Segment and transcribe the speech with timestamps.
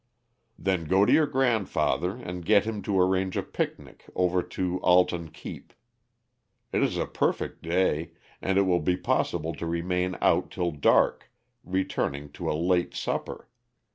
[0.57, 5.29] "Then go to your grandfather and get him to arrange a picnic over to Alton
[5.29, 5.73] Keep.
[6.73, 11.31] It is a perfect day, and it will be possible to remain out till dark,
[11.63, 13.47] returning to a late supper.